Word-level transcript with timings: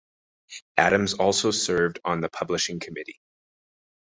Adams 0.77 1.13
also 1.13 1.51
served 1.51 1.99
on 2.03 2.21
the 2.21 2.29
Publishing 2.29 2.79
Committee. 2.79 3.19